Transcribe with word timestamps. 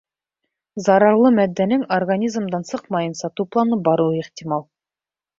Зарарлы 0.85 1.29
матдәнең 1.35 1.83
организмдан 1.97 2.65
сыҡмайынса 2.69 3.29
тупланып 3.41 3.83
барыуы 3.89 4.17
ихтимал. 4.23 4.65